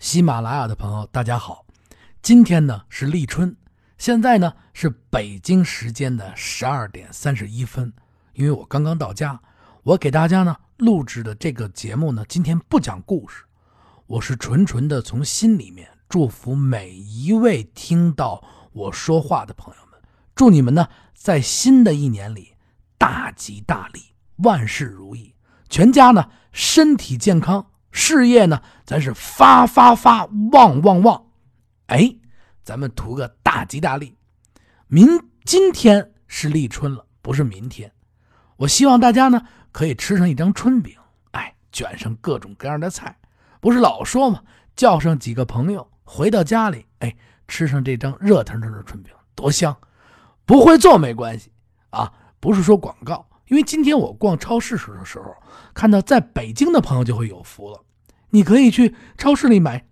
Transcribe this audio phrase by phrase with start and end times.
[0.00, 1.66] 喜马拉雅的朋友，大家好，
[2.22, 3.54] 今天呢是立春，
[3.98, 7.92] 现在呢是北京时间的十二点三十一分。
[8.32, 9.38] 因为我刚刚到家，
[9.82, 13.44] 我给大家呢录制的这个节目呢，今天不讲故事，
[14.06, 18.42] 我是纯纯的从心里面祝福每一位听到
[18.72, 20.00] 我说话的朋友们，
[20.34, 22.54] 祝你们呢在新的一年里
[22.96, 24.00] 大吉大利，
[24.36, 25.34] 万事如意，
[25.68, 27.66] 全家呢身体健康。
[28.00, 31.26] 事业呢，咱是发发发，旺旺旺，
[31.86, 32.16] 哎，
[32.64, 34.16] 咱们图个大吉大利。
[34.88, 35.06] 明
[35.44, 37.92] 今天是立春了，不是明天。
[38.56, 40.96] 我希望大家呢可以吃上一张春饼，
[41.32, 43.16] 哎，卷上各种各样的菜。
[43.60, 44.42] 不是老说吗？
[44.74, 47.14] 叫上几个朋友回到家里，哎，
[47.46, 49.76] 吃上这张热腾腾的春饼，多香！
[50.46, 51.52] 不会做没关系
[51.90, 52.10] 啊，
[52.40, 53.28] 不是说广告。
[53.48, 55.34] 因为今天我逛超市时的时候，
[55.74, 57.82] 看到在北京的朋友就会有福了。
[58.30, 59.86] 你可以去超市里买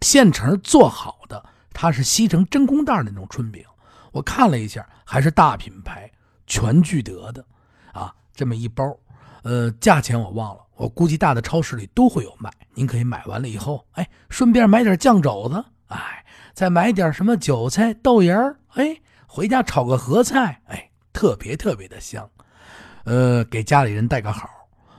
[0.00, 3.64] 现成做好的，它是吸成真空袋的那种春饼。
[4.12, 6.10] 我看了一下，还是大品牌
[6.46, 7.44] 全聚德的
[7.92, 8.96] 啊，这么一包，
[9.42, 12.50] 呃，价钱我忘了，我估计大的超市里都会有卖。
[12.74, 22.28] 您可以买完了以后，哎，顺便买点酱肘子，哎，再买点什么韭菜、豆芽哎，回家炒个合菜，哎，特别特别的香。
[23.04, 24.48] 呃，给家里人带个好，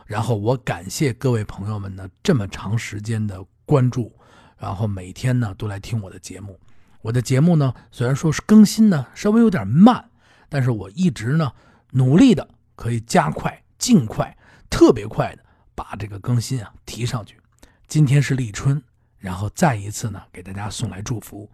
[0.09, 4.11] 然后我感谢各位朋友们呢这么长时间的关注，
[4.57, 6.59] 然后每天呢都来听我的节目。
[7.01, 10.09] 我的节目呢虽然说是更新呢稍微有点慢，
[10.49, 11.51] 但是我一直呢
[11.91, 14.35] 努力的可以加快、尽快、
[14.67, 17.39] 特别快的把这个更新啊提上去。
[17.87, 18.81] 今天是立春，
[19.19, 21.47] 然后再一次呢给大家送来祝福。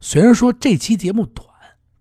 [0.00, 1.46] 虽然说这期节目短，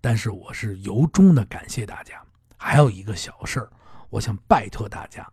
[0.02, 2.19] 但是我是由衷的感谢大家。
[2.57, 3.69] 还有一个小事儿。
[4.09, 5.25] 我想拜托大家，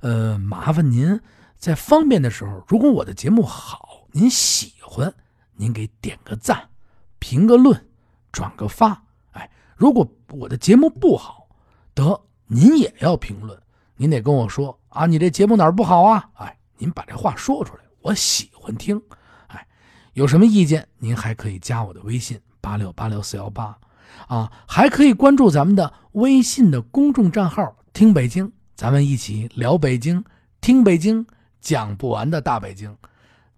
[0.00, 1.20] 呃，麻烦您
[1.56, 5.12] 在方便的时候，如果我的节目好，您喜欢，
[5.54, 6.68] 您给点个赞，
[7.18, 7.88] 评个论，
[8.32, 9.02] 转个发。
[9.32, 11.46] 哎，如果我的节目不好，
[11.94, 13.60] 得您也要评论，
[13.96, 16.30] 您得跟我说啊，你这节目哪儿不好啊？
[16.34, 19.00] 哎，您把这话说出来，我喜欢听。
[19.48, 19.66] 哎，
[20.14, 23.78] 有什么意见，您还可以加我的微信八六八六四幺八，
[24.28, 27.76] 啊，还可以关注咱们的微信的公众账号。
[27.92, 30.24] 听北京，咱们一起聊北京，
[30.62, 31.26] 听北京
[31.60, 32.96] 讲不完的大北京。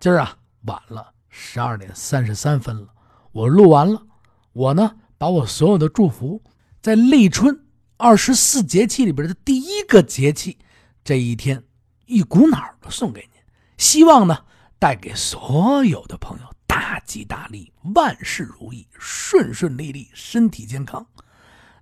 [0.01, 2.89] 今儿啊晚了，十二点三十三分了，
[3.31, 4.05] 我录完了。
[4.53, 6.43] 我呢把我所有的祝福，
[6.81, 7.57] 在立春
[7.99, 10.59] 二十四节气里边的第一个节气
[11.05, 11.63] 这一天，
[12.07, 13.41] 一股脑的送给您。
[13.79, 14.45] 希望呢
[14.81, 21.07] 带给所有的朋友大吉大利，万事如意，顺顺利利，身体健康。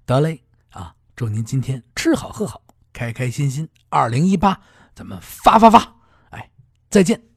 [0.04, 0.94] 得嘞啊。
[1.16, 2.62] 祝您今天吃好喝好，
[3.00, 3.66] 开开心心。
[3.88, 4.60] 二零一八，
[4.94, 5.96] 咱们发发发！
[6.28, 6.50] 哎，
[6.90, 7.29] 再见。